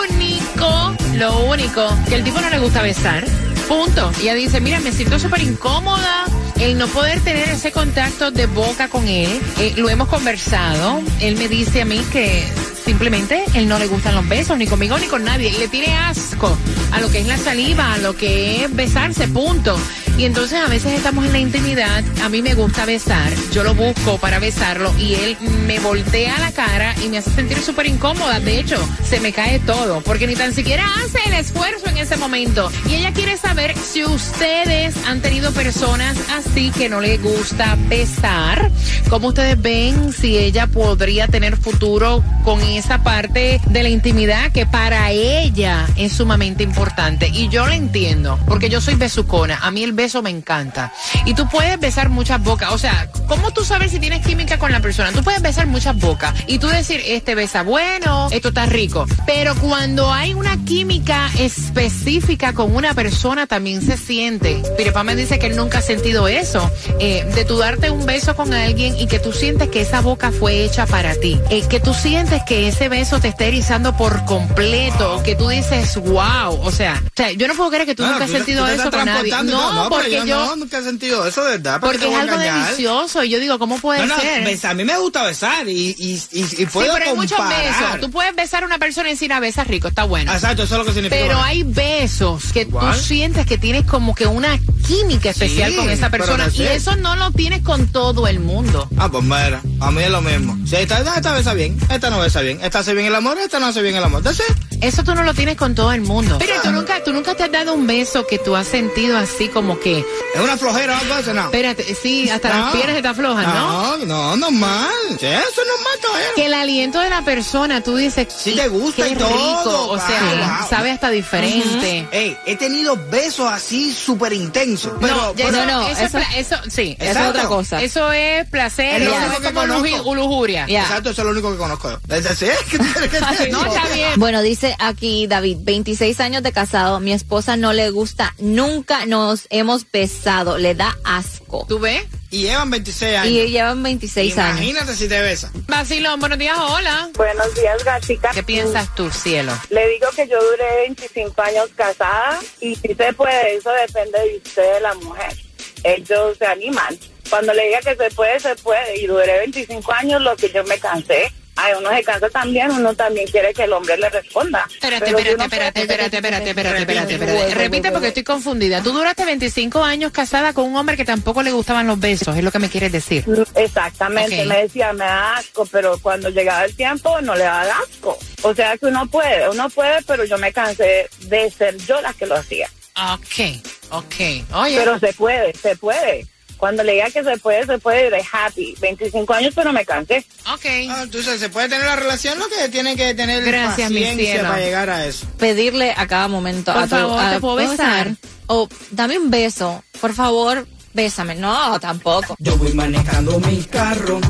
único, 0.00 0.94
lo 1.14 1.44
único, 1.44 1.88
que 2.08 2.16
el 2.16 2.24
tipo 2.24 2.40
no 2.40 2.50
le 2.50 2.58
gusta 2.58 2.82
besar. 2.82 3.24
Punto. 3.70 4.10
Ella 4.20 4.34
dice, 4.34 4.60
mira, 4.60 4.80
me 4.80 4.90
siento 4.90 5.16
súper 5.20 5.42
incómoda 5.42 6.24
en 6.58 6.76
no 6.76 6.88
poder 6.88 7.20
tener 7.20 7.50
ese 7.50 7.70
contacto 7.70 8.32
de 8.32 8.46
boca 8.46 8.88
con 8.88 9.06
él. 9.06 9.30
Eh, 9.60 9.74
lo 9.76 9.88
hemos 9.88 10.08
conversado. 10.08 11.00
Él 11.20 11.36
me 11.36 11.46
dice 11.46 11.82
a 11.82 11.84
mí 11.84 12.04
que 12.10 12.44
simplemente 12.84 13.44
él 13.54 13.68
no 13.68 13.78
le 13.78 13.86
gustan 13.86 14.16
los 14.16 14.28
besos, 14.28 14.58
ni 14.58 14.66
conmigo 14.66 14.98
ni 14.98 15.06
con 15.06 15.22
nadie. 15.22 15.50
Y 15.50 15.58
le 15.58 15.68
tiene 15.68 15.96
asco 15.96 16.58
a 16.90 17.00
lo 17.00 17.12
que 17.12 17.20
es 17.20 17.28
la 17.28 17.38
saliva, 17.38 17.92
a 17.92 17.98
lo 17.98 18.16
que 18.16 18.64
es 18.64 18.74
besarse, 18.74 19.28
punto. 19.28 19.78
Y 20.20 20.26
entonces 20.26 20.60
a 20.60 20.68
veces 20.68 20.92
estamos 20.92 21.24
en 21.24 21.32
la 21.32 21.38
intimidad, 21.38 22.04
a 22.22 22.28
mí 22.28 22.42
me 22.42 22.52
gusta 22.52 22.84
besar, 22.84 23.32
yo 23.52 23.64
lo 23.64 23.74
busco 23.74 24.18
para 24.18 24.38
besarlo 24.38 24.92
y 24.98 25.14
él 25.14 25.38
me 25.66 25.78
voltea 25.78 26.38
la 26.40 26.52
cara 26.52 26.94
y 27.02 27.08
me 27.08 27.16
hace 27.16 27.30
sentir 27.30 27.56
súper 27.56 27.86
incómoda. 27.86 28.38
De 28.38 28.60
hecho, 28.60 28.76
se 29.02 29.18
me 29.20 29.32
cae 29.32 29.60
todo, 29.60 30.02
porque 30.02 30.26
ni 30.26 30.34
tan 30.34 30.52
siquiera 30.52 30.84
hace 31.02 31.26
el 31.26 31.32
esfuerzo 31.32 31.88
en 31.88 31.96
ese 31.96 32.18
momento. 32.18 32.70
Y 32.86 32.96
ella 32.96 33.14
quiere 33.14 33.38
saber 33.38 33.74
si 33.78 34.04
ustedes 34.04 34.94
han 35.06 35.22
tenido 35.22 35.52
personas 35.52 36.18
así 36.36 36.70
que 36.70 36.90
no 36.90 37.00
les 37.00 37.22
gusta 37.22 37.78
besar. 37.88 38.70
¿Cómo 39.08 39.28
ustedes 39.28 39.58
ven 39.60 40.12
si 40.12 40.36
ella 40.36 40.66
podría 40.66 41.28
tener 41.28 41.56
futuro 41.56 42.22
con 42.44 42.60
esa 42.60 43.02
parte 43.02 43.58
de 43.70 43.82
la 43.82 43.88
intimidad 43.88 44.52
que 44.52 44.66
para 44.66 45.12
ella 45.12 45.86
es 45.96 46.12
sumamente 46.12 46.62
importante? 46.62 47.28
Y 47.28 47.48
yo 47.48 47.66
lo 47.66 47.72
entiendo, 47.72 48.38
porque 48.46 48.68
yo 48.68 48.82
soy 48.82 48.96
besucona. 48.96 49.60
A 49.62 49.70
mí 49.70 49.82
el 49.82 49.94
beso 49.94 50.09
me 50.22 50.30
encanta. 50.30 50.92
Y 51.24 51.34
tú 51.34 51.48
puedes 51.48 51.78
besar 51.78 52.08
muchas 52.08 52.42
bocas. 52.42 52.72
O 52.72 52.78
sea, 52.78 53.08
¿cómo 53.28 53.52
tú 53.52 53.64
sabes 53.64 53.92
si 53.92 54.00
tienes 54.00 54.26
química 54.26 54.58
con 54.58 54.72
la 54.72 54.80
persona? 54.80 55.12
Tú 55.12 55.22
puedes 55.22 55.40
besar 55.40 55.66
muchas 55.68 55.96
bocas 55.96 56.34
y 56.46 56.58
tú 56.58 56.66
decir, 56.68 57.00
este 57.06 57.34
besa 57.34 57.62
bueno, 57.62 58.28
esto 58.32 58.48
está 58.48 58.66
rico. 58.66 59.06
Pero 59.26 59.54
cuando 59.56 60.12
hay 60.12 60.34
una 60.34 60.56
química 60.64 61.30
específica 61.38 62.52
con 62.52 62.74
una 62.74 62.94
persona, 62.94 63.46
también 63.46 63.80
se 63.82 63.96
siente. 63.96 64.62
Pirepa 64.76 65.04
me 65.04 65.14
dice 65.16 65.38
que 65.38 65.46
él 65.46 65.56
nunca 65.56 65.78
ha 65.78 65.82
sentido 65.82 66.28
eso. 66.28 66.70
eh, 66.98 67.24
de 67.34 67.44
tú 67.44 67.56
darte 67.58 67.90
un 67.90 68.04
beso 68.06 68.34
con 68.34 68.52
alguien 68.52 68.98
y 68.98 69.06
que 69.06 69.18
tú 69.20 69.32
sientes 69.32 69.68
que 69.68 69.80
esa 69.82 70.00
boca 70.00 70.32
fue 70.32 70.64
hecha 70.64 70.86
para 70.86 71.14
ti. 71.14 71.40
eh, 71.50 71.62
que 71.68 71.78
tú 71.80 71.94
sientes 71.94 72.42
que 72.44 72.68
ese 72.68 72.88
beso 72.88 73.20
te 73.20 73.28
está 73.28 73.44
erizando 73.44 73.96
por 73.96 74.24
completo. 74.24 75.22
Que 75.24 75.34
tú 75.36 75.48
dices, 75.48 75.96
wow. 75.96 76.60
O 76.62 76.70
sea, 76.72 77.00
o 77.06 77.10
sea, 77.16 77.30
yo 77.32 77.46
no 77.48 77.54
puedo 77.54 77.70
creer 77.70 77.86
que 77.86 77.94
tú 77.94 78.04
nunca 78.04 78.24
has 78.24 78.30
sentido 78.30 78.66
eso 78.66 78.90
con 78.90 79.04
nadie. 79.04 79.32
No, 79.44 79.88
porque 80.02 80.26
yo... 80.28 80.46
no, 80.46 80.56
nunca 80.56 80.78
he 80.78 80.82
sentido 80.82 81.26
eso, 81.26 81.44
de 81.44 81.52
verdad. 81.52 81.80
¿para 81.80 81.92
porque 81.92 82.08
es 82.08 82.14
algo 82.14 82.34
engañar? 82.34 82.64
delicioso. 82.66 83.22
Y 83.24 83.28
yo 83.30 83.38
digo, 83.40 83.58
¿cómo 83.58 83.78
puede 83.78 84.00
No, 84.06 84.14
no, 84.16 84.20
ser? 84.20 84.44
besa- 84.44 84.70
a 84.70 84.74
mí 84.74 84.84
me 84.84 84.96
gusta 84.98 85.22
besar 85.24 85.68
y, 85.68 85.94
y, 85.98 86.22
y, 86.32 86.40
y 86.40 86.44
Sí, 86.44 86.66
puedo 86.66 86.92
pero 86.94 87.10
hay 87.10 87.14
muchos 87.16 87.36
comparar. 87.36 87.64
besos. 87.64 88.00
Tú 88.00 88.10
puedes 88.10 88.34
besar 88.34 88.62
a 88.62 88.66
una 88.66 88.78
persona 88.78 89.08
y 89.08 89.12
decir, 89.12 89.32
a 89.32 89.40
besas 89.40 89.66
rico, 89.66 89.88
está 89.88 90.04
bueno. 90.04 90.32
Exacto, 90.32 90.62
eso 90.64 90.74
es 90.74 90.78
lo 90.78 90.84
que 90.84 90.92
significa. 90.92 91.20
Pero 91.22 91.40
hay 91.40 91.62
besos 91.62 92.52
que 92.52 92.66
tú 92.66 92.78
sientes 93.00 93.46
que 93.46 93.58
tienes 93.58 93.84
como 93.86 94.14
que 94.14 94.26
una 94.26 94.58
química 94.86 95.30
especial 95.30 95.70
Sí, 95.70 95.76
con 95.76 95.90
esa 95.90 96.10
persona. 96.10 96.46
no 96.46 96.50
sé. 96.50 96.62
Y 96.64 96.66
eso 96.66 96.96
no 96.96 97.16
lo 97.16 97.30
tienes 97.32 97.62
con 97.62 97.86
todo 97.88 98.26
el 98.28 98.40
mundo. 98.40 98.88
Ah, 98.96 99.08
pues 99.10 99.22
mira, 99.24 99.60
a 99.80 99.90
mí 99.90 100.02
es 100.02 100.10
lo 100.10 100.20
mismo. 100.22 100.58
Si 100.66 100.76
esta, 100.76 100.98
esta 101.16 101.32
besa 101.32 101.54
bien, 101.54 101.78
esta 101.90 102.10
no 102.10 102.18
besa 102.20 102.40
bien. 102.40 102.58
Esta 102.62 102.80
hace 102.80 102.94
bien 102.94 103.06
el 103.06 103.14
amor, 103.14 103.38
esta 103.38 103.58
no 103.60 103.66
hace 103.66 103.82
bien 103.82 103.96
el 103.96 104.02
amor. 104.04 104.18
Entonces, 104.20 104.46
Eso 104.80 105.04
tú 105.04 105.14
no 105.14 105.22
lo 105.22 105.34
tienes 105.34 105.56
con 105.56 105.74
todo 105.74 105.92
el 105.92 106.00
mundo. 106.00 106.36
Pero 106.38 106.54
tú 106.62 106.70
nunca, 106.72 107.02
tú 107.04 107.12
nunca 107.12 107.34
te 107.34 107.44
has 107.44 107.52
dado 107.52 107.74
un 107.74 107.86
beso 107.86 108.26
que 108.26 108.38
tú 108.38 108.56
has 108.56 108.66
sentido 108.66 109.16
así 109.16 109.48
como 109.48 109.78
que, 109.78 109.98
es 110.34 110.40
una 110.40 110.56
flojera, 110.56 110.98
algo 110.98 111.14
así, 111.14 111.30
no. 111.32 111.44
espérate, 111.44 111.94
sí, 111.94 112.28
hasta 112.30 112.48
No. 112.48 112.64
las 112.66 112.74
piernas 112.74 113.02
te 113.02 113.08
aflojan, 113.08 113.44
¿no? 113.44 113.96
No, 113.98 114.06
no, 114.06 114.36
normal. 114.36 114.88
Sí, 115.18 115.26
eso 115.26 115.48
es 115.48 115.56
normal, 115.68 115.98
caballero. 116.02 116.30
Que 116.36 116.46
el 116.46 116.54
aliento 116.54 117.00
de 117.00 117.10
la 117.10 117.22
persona, 117.22 117.82
tú 117.82 117.96
dices, 117.96 118.26
Sí 118.36 118.54
te 118.54 118.68
gusta 118.68 119.04
qué 119.04 119.10
y 119.10 119.16
todo, 119.16 119.28
rico, 119.28 119.82
o 119.84 119.86
wow, 119.88 119.98
sea, 119.98 120.56
wow. 120.60 120.68
sabe 120.68 120.90
hasta 120.92 121.10
diferente. 121.10 122.08
Ey, 122.12 122.36
he 122.46 122.56
tenido 122.56 122.96
besos 123.10 123.50
así 123.50 123.92
súper 123.92 124.32
intensos. 124.32 124.92
Pero, 125.00 125.14
no, 125.16 125.32
pero- 125.34 125.48
eso, 125.50 125.66
no, 125.66 125.82
eso, 125.88 125.90
es 125.92 125.98
eso- 126.00 126.18
pla- 126.18 126.36
eso, 126.36 126.56
sí, 126.70 126.96
Eso 126.98 127.04
es 127.04 127.08
Exacto. 127.08 127.30
otra 127.30 127.46
cosa. 127.48 127.82
eso 127.82 128.12
es 128.12 128.46
placer, 128.48 129.02
Es 129.02 129.08
lo 129.08 129.14
único 129.14 129.32
es 129.32 129.38
que 129.40 129.52
como 129.52 130.14
lujuria. 130.14 130.64
Exacto, 130.68 131.10
eso 131.10 131.20
es 131.22 131.24
lo 131.26 131.32
único 131.32 131.52
que 131.52 131.58
conozco 131.58 131.90
yo. 131.90 131.98
Es 132.14 132.24
decir, 132.24 132.50
¿qué 132.70 132.78
tú 132.78 132.84
quieres 132.92 133.10
que 133.10 133.18
te 133.44 133.50
No, 133.50 133.64
está 133.66 133.86
bien. 133.94 134.12
Bueno, 134.16 134.40
dice 134.42 134.69
aquí 134.78 135.26
David, 135.26 135.58
26 135.60 136.20
años 136.20 136.42
de 136.42 136.52
casado, 136.52 137.00
mi 137.00 137.12
esposa 137.12 137.56
no 137.56 137.72
le 137.72 137.90
gusta, 137.90 138.34
nunca 138.38 139.06
nos 139.06 139.46
hemos 139.50 139.90
besado, 139.90 140.58
le 140.58 140.74
da 140.74 140.96
asco. 141.04 141.66
¿Tú 141.68 141.78
ves? 141.78 142.04
Y 142.30 142.42
llevan 142.42 142.70
26 142.70 143.16
años. 143.16 143.32
Y 143.32 143.48
llevan 143.48 143.82
26 143.82 144.38
años. 144.38 144.60
Imagínate 144.60 144.94
si 144.94 145.08
te 145.08 145.20
besa. 145.20 145.50
Vacilón, 145.66 146.20
buenos 146.20 146.38
días, 146.38 146.56
hola. 146.58 147.10
Buenos 147.14 147.54
días, 147.54 147.82
gatica. 147.84 148.30
¿Qué 148.30 148.42
piensas 148.42 148.94
tú, 148.94 149.10
cielo? 149.10 149.52
Le 149.70 149.88
digo 149.88 150.06
que 150.14 150.28
yo 150.28 150.40
duré 150.40 150.82
25 150.86 151.42
años 151.42 151.68
casada 151.74 152.38
y 152.60 152.76
si 152.76 152.94
se 152.94 153.12
puede, 153.14 153.56
eso 153.56 153.70
depende 153.86 154.18
de 154.20 154.36
usted, 154.36 154.74
de 154.74 154.80
la 154.80 154.94
mujer. 154.94 155.36
Ellos 155.82 156.38
se 156.38 156.46
animan. 156.46 156.98
Cuando 157.28 157.52
le 157.54 157.66
diga 157.66 157.80
que 157.80 157.96
se 157.96 158.10
puede, 158.14 158.38
se 158.38 158.54
puede. 158.56 159.00
Y 159.00 159.06
duré 159.06 159.38
25 159.38 159.92
años, 159.92 160.20
lo 160.20 160.36
que 160.36 160.50
yo 160.50 160.62
me 160.64 160.78
cansé. 160.78 161.32
Ay, 161.62 161.74
uno 161.78 161.90
se 161.90 162.02
cansa 162.02 162.30
también, 162.30 162.70
uno 162.70 162.94
también 162.94 163.26
quiere 163.26 163.52
que 163.52 163.64
el 163.64 163.72
hombre 163.72 163.96
le 163.98 164.08
responda. 164.08 164.66
Espérate, 164.72 165.04
Pero 165.04 165.18
espérate, 165.18 165.44
espérate, 165.44 165.80
espérate, 165.82 166.16
espérate, 166.16 166.50
espérate, 166.50 166.80
espérate, 166.80 167.14
espérate. 167.14 167.54
Repite 167.54 167.92
porque 167.92 168.08
estoy 168.08 168.24
confundida. 168.24 168.82
Tú 168.82 168.92
duraste 168.92 169.24
25 169.24 169.84
años 169.84 170.12
casada 170.12 170.52
con 170.54 170.64
un 170.64 170.76
hombre 170.76 170.96
que 170.96 171.04
tampoco 171.04 171.42
le 171.42 171.52
gustaban 171.52 171.86
los 171.86 172.00
besos, 172.00 172.36
es 172.36 172.42
lo 172.44 172.50
que 172.50 172.58
me 172.58 172.68
quieres 172.70 172.92
decir. 172.92 173.24
Exactamente, 173.54 174.40
Ok. 174.42 174.46
me 174.48 174.62
decía, 174.62 174.92
me 174.92 175.04
da 175.04 175.36
asco, 175.36 175.66
pero 175.66 175.98
cuando 175.98 176.30
llegaba 176.30 176.64
el 176.64 176.74
tiempo 176.74 177.20
no 177.20 177.34
le 177.34 177.44
da 177.44 177.62
asco. 177.62 178.18
O 178.42 178.54
sea 178.54 178.76
que 178.78 178.86
uno 178.86 179.06
puede, 179.06 179.48
uno 179.50 179.68
puede, 179.68 180.00
pero 180.06 180.24
yo 180.24 180.38
me 180.38 180.52
cansé 180.52 181.08
de 181.20 181.50
ser 181.50 181.76
yo 181.78 182.00
la 182.00 182.12
que 182.14 182.26
lo 182.26 182.36
hacía. 182.36 182.68
Ok, 183.12 183.62
ok. 183.90 184.14
Oye, 184.54 184.76
Pero 184.76 184.98
se 184.98 185.12
puede, 185.12 185.52
se 185.54 185.76
puede. 185.76 186.26
Cuando 186.60 186.82
le 186.84 186.92
diga 186.92 187.10
que 187.10 187.24
se 187.24 187.36
puede, 187.38 187.64
se 187.66 187.78
puede, 187.78 188.10
de 188.10 188.22
happy. 188.32 188.74
25 188.80 189.32
años, 189.34 189.52
pero 189.56 189.72
me 189.72 189.84
cansé. 189.84 190.18
ok. 190.52 190.66
Ah, 190.90 191.00
entonces, 191.04 191.40
se 191.40 191.48
puede 191.48 191.68
tener 191.70 191.86
la 191.86 191.96
relación, 191.96 192.38
lo 192.38 192.46
que 192.48 192.68
tiene 192.68 192.94
que 192.96 193.14
tener 193.14 193.42
Gracias, 193.44 193.90
mi 193.90 194.00
paciencia 194.02 194.42
para 194.42 194.58
llegar 194.58 194.90
a 194.90 195.06
eso. 195.06 195.26
Pedirle 195.38 195.94
a 195.96 196.06
cada 196.06 196.28
momento 196.28 196.72
Por 196.72 196.82
a 196.82 196.84
tu- 196.86 196.90
favor, 196.90 197.18
a- 197.20 197.32
¿te 197.32 197.40
puedo 197.40 197.56
besar? 197.56 198.14
O 198.46 198.68
dame 198.90 199.18
un 199.18 199.30
beso, 199.30 199.82
por 200.00 200.12
favor, 200.12 200.66
bésame. 200.92 201.34
No, 201.34 201.80
tampoco. 201.80 202.36
Yo 202.38 202.56
voy 202.58 202.72
manejando 202.74 203.40
mi 203.40 203.62
carro, 203.64 204.20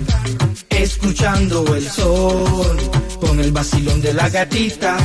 escuchando 0.69 1.75
el 1.75 1.91
sol, 1.91 2.77
con 3.21 3.41
el 3.41 3.51
vacilón 3.53 4.01
de 4.01 4.15
la 4.15 4.29
gatita, 4.29 4.97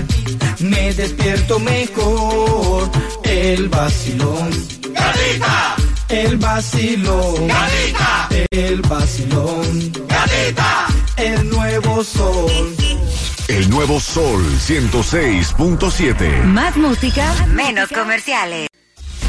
me 0.60 0.94
despierto 0.94 1.60
mejor. 1.60 2.90
El 3.24 3.68
vacilón. 3.70 4.50
¡Gatita! 4.94 5.75
El 6.10 6.38
vacilón. 6.38 7.48
¡Gatita! 7.48 8.30
El 8.52 8.82
vacilón. 8.82 9.92
¡Gatita! 10.08 10.88
El 11.18 11.50
nuevo 11.50 12.04
sol. 12.04 12.76
El 13.48 13.70
nuevo 13.70 14.00
Sol 14.00 14.44
106.7. 14.44 16.44
Más 16.46 16.76
música, 16.78 17.32
menos 17.48 17.90
comerciales. 17.90 18.68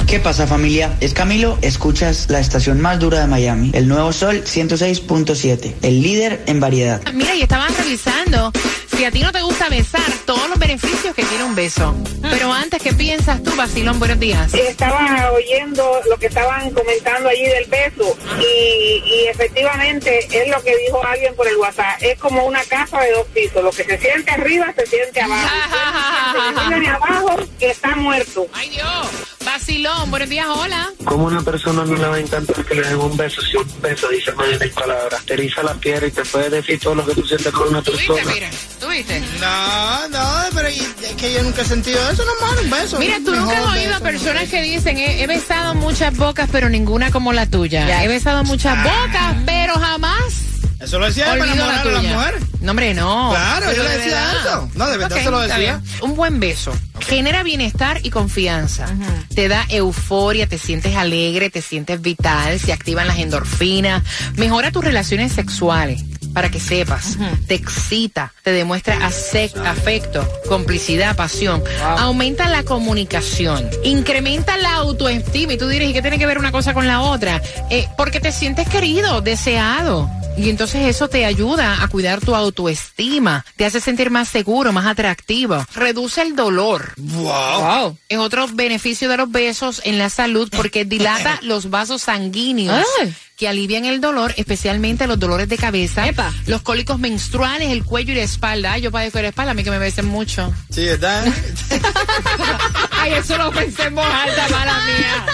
¿Qué 0.07 0.21
pasa 0.21 0.47
familia? 0.47 0.97
Es 1.01 1.13
Camilo, 1.13 1.59
escuchas 1.63 2.31
la 2.31 2.41
estación 2.41 2.81
más 2.81 2.99
dura 2.99 3.21
de 3.21 3.27
Miami, 3.27 3.73
el 3.75 3.89
Nuevo 3.89 4.13
Sol 4.13 4.43
106.7, 4.45 5.75
el 5.83 6.01
líder 6.01 6.45
en 6.47 6.61
variedad. 6.61 7.03
Mira, 7.13 7.35
y 7.35 7.43
estaban 7.43 7.75
revisando 7.77 8.53
si 8.97 9.05
a 9.05 9.11
ti 9.11 9.21
no 9.21 9.31
te 9.31 9.43
gusta 9.43 9.69
besar, 9.69 10.11
todos 10.25 10.49
los 10.49 10.59
beneficios 10.59 11.15
que 11.15 11.23
tiene 11.25 11.45
un 11.45 11.55
beso. 11.55 11.95
Pero 12.23 12.53
antes, 12.53 12.83
¿qué 12.83 12.95
piensas 12.95 13.43
tú, 13.43 13.55
Basilón? 13.55 13.99
Buenos 13.99 14.19
días. 14.19 14.55
Estaba 14.55 15.33
oyendo 15.33 16.01
lo 16.09 16.17
que 16.17 16.27
estaban 16.27 16.71
comentando 16.71 17.29
allí 17.29 17.45
del 17.45 17.67
beso 17.67 18.17
y, 18.41 19.03
y 19.05 19.27
efectivamente 19.29 20.27
es 20.31 20.49
lo 20.49 20.63
que 20.63 20.75
dijo 20.79 21.05
alguien 21.05 21.35
por 21.35 21.47
el 21.47 21.57
WhatsApp. 21.57 22.01
Es 22.01 22.19
como 22.19 22.45
una 22.47 22.65
casa 22.65 23.01
de 23.01 23.13
dos 23.13 23.27
pisos. 23.29 23.63
Lo 23.63 23.71
que 23.71 23.85
se 23.85 23.99
siente 23.99 24.31
arriba 24.31 24.73
se 24.75 24.87
siente 24.87 25.21
abajo. 25.21 25.47
Se 26.57 26.69
siente 26.69 26.89
abajo 26.89 27.37
que 27.59 27.71
está 27.71 27.97
muerto. 27.97 28.47
Ay, 28.53 28.71
Dios. 28.71 29.36
Basilón, 29.47 30.11
buenos 30.11 30.29
días, 30.29 30.45
hola. 30.49 30.91
Como 31.05 31.25
una 31.27 31.41
persona 31.41 31.85
no 31.85 31.95
le 31.95 32.05
va 32.09 32.17
a 32.17 32.19
encantar 32.19 32.65
que 32.65 32.75
le 32.75 32.83
den 32.83 32.97
un 32.97 33.17
beso, 33.17 33.41
si 33.43 33.57
un 33.57 33.81
beso 33.81 34.09
dice 34.09 34.33
más 34.33 34.59
de 34.59 34.69
palabras, 34.71 35.25
te 35.25 35.35
eriza 35.35 35.63
la 35.63 35.73
piel 35.75 36.05
y 36.05 36.11
te 36.11 36.25
puede 36.25 36.51
decir 36.51 36.81
todo 36.81 36.97
lo 36.97 37.07
que 37.07 37.15
tú 37.15 37.25
sientes 37.25 37.53
con 37.53 37.69
una 37.69 37.81
¿Tú 37.81 37.93
viste, 37.93 38.13
persona. 38.13 38.35
mira? 38.35 38.51
¿Tú 38.81 38.89
viste? 38.89 39.21
No, 39.41 40.09
no, 40.09 40.29
pero 40.53 40.67
es 40.67 40.93
que 41.17 41.33
yo 41.33 41.45
nunca 41.45 41.63
he 41.63 41.65
sentido 41.65 42.11
eso, 42.11 42.25
normal, 42.25 42.65
un 42.65 42.71
beso. 42.71 42.99
Mira, 42.99 43.19
tú 43.25 43.37
nunca 43.37 43.57
has 43.57 43.73
oído 43.77 43.95
a 43.95 43.99
beso, 44.01 44.03
personas 44.03 44.49
que 44.49 44.63
dicen, 44.63 44.99
he, 44.99 45.23
he 45.23 45.27
besado 45.29 45.77
muchas 45.77 46.17
bocas, 46.17 46.49
pero 46.51 46.69
ninguna 46.69 47.13
como 47.13 47.33
la 47.33 47.47
tuya. 47.47 47.87
Ya. 47.87 48.03
He 48.03 48.09
besado 48.09 48.43
muchas 48.43 48.77
bocas, 48.83 49.37
pero 49.47 49.75
jamás 49.75 50.46
Eso 50.81 50.99
lo 50.99 51.07
decía 51.07 51.27
para 51.27 51.43
olvido 51.43 51.57
la 51.57 51.63
enamorar 51.63 51.81
a 51.87 51.91
las 51.91 52.03
tuya. 52.03 52.15
mujeres. 52.17 52.43
No, 52.61 52.71
hombre, 52.71 52.95
no. 52.95 53.31
Claro, 53.31 53.67
Pero 53.69 53.77
yo 53.77 53.83
le 53.83 53.89
de 53.91 53.97
decía 53.99 54.21
verdad. 54.27 54.41
eso. 54.41 54.71
No, 54.75 54.89
de 54.89 54.97
verdad 54.99 55.17
se 55.23 55.31
lo 55.31 55.41
decía. 55.41 55.81
Un 56.03 56.15
buen 56.17 56.41
beso 56.41 56.73
genera 57.01 57.43
bienestar 57.43 58.01
y 58.03 58.11
confianza. 58.11 58.87
Te 59.35 59.49
da 59.49 59.65
euforia, 59.69 60.47
te 60.49 60.59
sientes 60.59 60.97
alegre, 60.97 61.51
te 61.51 61.63
sientes 61.63 62.01
vital, 62.03 62.59
se 62.59 62.73
activan 62.73 63.07
las 63.07 63.19
endorfinas, 63.19 64.03
mejora 64.37 64.71
tus 64.73 64.85
relaciones 64.85 65.33
sexuales. 65.33 66.03
Para 66.35 66.51
que 66.51 66.61
sepas, 66.61 67.17
te 67.47 67.55
excita, 67.55 68.35
te 68.43 68.53
demuestra 68.53 68.99
afecto, 69.07 70.29
complicidad, 70.49 71.17
pasión, 71.17 71.63
aumenta 71.97 72.47
la 72.51 72.63
comunicación, 72.63 73.67
incrementa 73.85 74.59
la 74.59 74.75
autoestima. 74.75 75.55
Y 75.55 75.57
tú 75.59 75.67
dirás, 75.69 75.89
¿y 75.89 75.93
qué 75.95 76.03
tiene 76.03 76.19
que 76.19 76.27
ver 76.27 76.37
una 76.39 76.53
cosa 76.53 76.75
con 76.75 76.87
la 76.87 77.01
otra? 77.01 77.41
Eh, 77.71 77.89
porque 77.97 78.21
te 78.21 78.33
sientes 78.33 78.69
querido, 78.69 79.23
deseado. 79.23 80.11
Y 80.39 80.51
entonces 80.51 80.87
eso 80.87 81.09
te 81.09 81.25
ayuda 81.25 81.83
a 81.83 81.89
cuidar 81.89 82.21
tu 82.21 82.35
autoestima, 82.35 83.45
te 83.57 83.65
hace 83.65 83.81
sentir 83.81 84.11
más 84.11 84.29
seguro, 84.29 84.73
más 84.73 84.87
atractivo, 84.87 85.65
reduce 85.75 86.21
el 86.21 86.37
dolor. 86.37 86.93
Wow. 86.97 87.97
Es 88.09 88.19
otro 88.19 88.47
beneficio 88.49 89.09
de 89.09 89.17
los 89.17 89.31
besos 89.31 89.81
en 89.85 89.99
la 89.99 90.11
salud 90.11 90.49
porque 90.55 90.85
dilata 90.85 91.39
los 91.43 91.71
vasos 91.71 92.03
sanguíneos. 92.03 92.85
Ay. 93.01 93.15
Que 93.37 93.49
alivian 93.49 93.85
el 93.85 94.01
dolor, 94.01 94.33
especialmente 94.39 95.07
los 95.07 95.19
dolores 95.19 95.47
de 95.49 95.59
cabeza, 95.59 96.09
Epa. 96.09 96.33
los 96.47 96.63
cólicos 96.63 96.99
menstruales, 96.99 97.71
el 97.71 97.85
cuello 97.85 98.13
y 98.13 98.17
la 98.17 98.23
espalda. 98.23 98.73
Ay, 98.73 98.81
yo 98.83 98.91
padezco 98.91 99.19
de 99.19 99.23
la 99.25 99.29
espalda, 99.29 99.51
a 99.51 99.55
mí 99.55 99.63
que 99.63 99.71
me 99.71 99.79
besen 99.79 100.07
mucho. 100.07 100.53
Sí, 100.71 100.87
¿verdad? 100.87 101.23
Ay, 102.93 103.13
eso 103.13 103.37
lo 103.37 103.53
pensé 103.53 103.85
en 103.85 103.95
voz 103.95 104.07
alta, 104.07 104.49
mala 104.49 104.81
mía. 104.87 105.27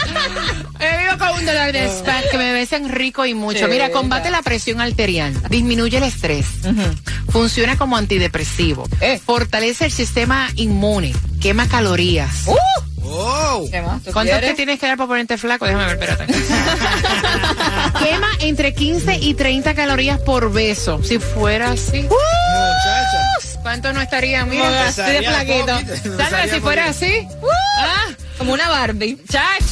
He 0.81 0.99
vivo 1.05 1.19
con 1.19 1.39
un 1.39 1.47
dolor 1.47 1.73
de 1.73 1.87
espalda, 1.87 2.29
que 2.29 2.39
me 2.39 2.53
besen 2.53 2.89
rico 2.89 3.25
y 3.25 3.35
mucho. 3.35 3.67
Sí, 3.67 3.71
Mira, 3.71 3.91
combate 3.91 4.31
la 4.31 4.43
presión 4.43 4.81
arterial, 4.81 5.33
disminuye 5.49 5.99
el 5.99 6.03
estrés, 6.05 6.47
funciona 7.31 7.79
como 7.79 7.97
antidepresivo, 7.97 8.89
fortalece 9.25 9.85
el 9.85 9.93
sistema 9.93 10.49
inmune, 10.57 11.15
quema 11.41 11.69
calorías. 11.69 12.47
Wow. 13.03 13.69
¿Qué 13.71 13.83
más? 13.83 14.03
¿Tú 14.03 14.13
¿Cuánto 14.13 14.31
quieres? 14.33 14.51
te 14.51 14.57
tienes 14.57 14.79
que 14.79 14.87
dar 14.87 14.97
para 14.97 15.09
ponerte 15.09 15.37
flaco? 15.37 15.67
Déjame 15.67 15.87
ver, 15.95 15.99
espérate. 16.03 16.27
Quema 18.05 18.29
entre 18.41 18.73
15 18.75 19.17
y 19.21 19.35
30 19.35 19.75
calorías 19.75 20.19
por 20.21 20.53
beso. 20.53 21.03
Si 21.03 21.19
fuera 21.19 21.73
así. 21.73 22.03
Muchacha. 22.03 23.59
¿Cuánto 23.63 23.93
no 23.93 24.01
estaría? 24.01 24.45
Mira, 24.45 24.69
No, 24.71 24.77
así 24.89 25.03
de 25.03 25.19
estaría 25.19 25.31
flaquito. 25.31 25.79
estaría 26.23 26.55
si 26.55 26.61
fuera 26.61 26.87
poquito. 26.87 27.07
así. 27.07 27.29
Ah, 27.79 28.07
Como 28.39 28.53
una 28.53 28.69
Barbie. 28.69 29.19
chach. 29.29 29.63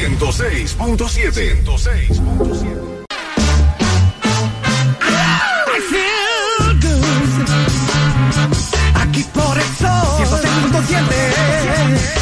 106.7. 0.00 1.62
106.7. 1.62 3.04
Aquí 8.94 9.24
por 9.34 9.58
el 9.58 9.64
sol 9.76 10.24
106.7 10.24 12.19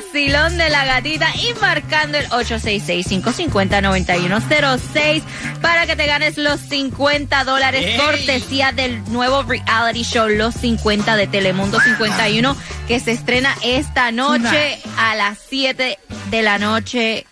vacilón 0.00 0.56
de 0.56 0.70
la 0.70 0.86
gatita 0.86 1.28
y 1.34 1.52
marcando 1.60 2.16
el 2.16 2.26
866-550-9106 2.30 5.22
para 5.60 5.84
que 5.86 5.94
te 5.94 6.06
ganes 6.06 6.38
los 6.38 6.58
50 6.60 7.44
dólares 7.44 8.00
cortesía 8.00 8.72
del 8.72 9.04
nuevo 9.12 9.42
reality 9.42 10.02
show 10.02 10.26
Los 10.28 10.54
50 10.54 11.16
de 11.16 11.26
Telemundo 11.26 11.78
51 11.80 12.56
que 12.88 12.98
se 12.98 13.10
estrena 13.12 13.54
esta 13.62 14.10
noche 14.10 14.78
a 14.96 15.14
las 15.16 15.36
7 15.48 15.98
de 16.30 16.42
la 16.42 16.58
noche 16.58 17.26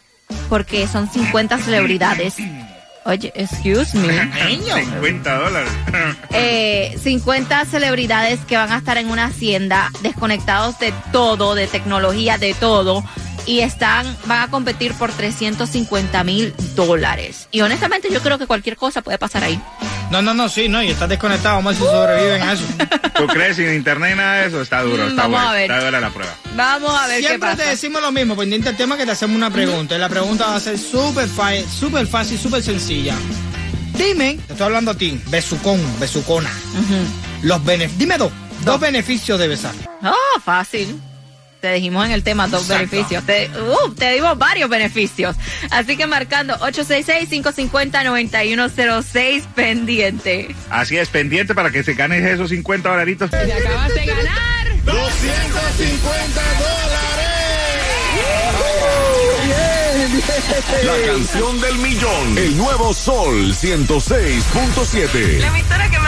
porque 0.50 0.86
son 0.86 1.10
50 1.10 1.56
celebridades. 1.58 2.34
Oye, 3.08 3.32
excuse 3.34 3.96
me. 3.96 4.12
50 4.84 5.34
dólares. 5.38 5.70
eh, 6.30 6.94
50 7.02 7.64
celebridades 7.64 8.38
que 8.40 8.56
van 8.58 8.70
a 8.70 8.76
estar 8.76 8.98
en 8.98 9.08
una 9.10 9.24
hacienda 9.24 9.90
desconectados 10.02 10.78
de 10.78 10.92
todo, 11.10 11.54
de 11.54 11.66
tecnología, 11.68 12.36
de 12.36 12.52
todo. 12.52 13.02
Y 13.46 13.60
están, 13.60 14.14
van 14.26 14.42
a 14.42 14.50
competir 14.50 14.92
por 14.92 15.10
350 15.10 16.22
mil 16.22 16.54
dólares. 16.76 17.48
Y 17.50 17.62
honestamente 17.62 18.08
yo 18.12 18.20
creo 18.20 18.36
que 18.38 18.46
cualquier 18.46 18.76
cosa 18.76 19.00
puede 19.00 19.16
pasar 19.16 19.42
ahí. 19.42 19.58
No, 20.10 20.22
no, 20.22 20.32
no, 20.32 20.48
sí, 20.48 20.68
no, 20.70 20.82
y 20.82 20.88
estás 20.88 21.08
desconectado, 21.08 21.56
vamos 21.56 21.76
a 21.76 21.78
ver 21.80 21.86
si 21.88 21.94
sobreviven 21.94 22.42
a 22.42 22.52
eso. 22.54 22.64
¿Tú 23.18 23.26
crees 23.26 23.56
sin 23.56 23.72
internet 23.74 24.12
y 24.14 24.16
nada 24.16 24.36
de 24.40 24.46
eso? 24.48 24.62
Está 24.62 24.80
duro, 24.82 25.06
está 25.06 25.22
vamos 25.22 25.38
bueno. 25.38 25.52
ver. 25.52 25.70
Está 25.70 25.84
dura 25.84 26.00
la 26.00 26.10
prueba. 26.10 26.34
Vamos 26.56 26.94
a 26.98 27.06
ver 27.06 27.18
Siempre 27.18 27.50
qué 27.50 27.56
te 27.56 27.58
pasa. 27.58 27.70
decimos 27.70 28.00
lo 28.00 28.10
mismo, 28.10 28.34
pendiente 28.34 28.70
al 28.70 28.76
tema 28.76 28.96
que 28.96 29.04
te 29.04 29.12
hacemos 29.12 29.36
una 29.36 29.50
pregunta. 29.50 29.96
Y 29.96 29.98
la 29.98 30.08
pregunta 30.08 30.46
va 30.46 30.56
a 30.56 30.60
ser 30.60 30.78
súper 30.78 31.28
fa- 31.28 31.50
súper 31.78 32.06
fácil, 32.06 32.38
súper 32.38 32.62
sencilla. 32.62 33.14
Dime, 33.98 34.38
te 34.46 34.52
estoy 34.54 34.64
hablando 34.66 34.92
a 34.92 34.94
ti, 34.94 35.20
besucón, 35.26 35.80
besucona. 36.00 36.50
Los 37.42 37.62
bene- 37.64 37.90
dime 37.98 38.16
dos, 38.16 38.32
dos 38.64 38.80
beneficios 38.80 39.38
de 39.38 39.48
besar. 39.48 39.74
Oh, 40.02 40.40
fácil. 40.42 40.98
Te 41.60 41.72
dijimos 41.72 42.06
en 42.06 42.12
el 42.12 42.22
tema 42.22 42.46
dos 42.46 42.70
Exacto. 42.70 42.90
beneficios. 42.90 43.24
Te, 43.24 43.50
uh, 43.58 43.90
te 43.92 44.12
dimos 44.12 44.38
varios 44.38 44.70
beneficios. 44.70 45.34
Así 45.70 45.96
que 45.96 46.06
marcando 46.06 46.56
866-550-9106 46.58 49.42
pendiente. 49.54 50.54
Así 50.70 50.96
es, 50.96 51.08
pendiente 51.08 51.56
para 51.56 51.70
que 51.70 51.82
se 51.82 51.94
ganes 51.94 52.24
esos 52.24 52.50
50 52.50 52.88
dolaritos. 52.88 53.28
Te 53.30 53.52
acabas 53.52 53.92
de 53.94 54.06
ganar. 54.06 54.84
250 54.84 56.42
La 60.84 60.96
canción 61.06 61.60
del 61.60 61.76
millón. 61.78 62.38
El 62.38 62.56
nuevo 62.56 62.94
Sol 62.94 63.52
106.7. 63.52 65.38
La 65.40 65.48
emisora 65.48 65.90
que 65.90 65.98